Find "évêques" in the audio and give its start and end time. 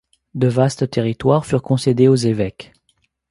2.15-2.73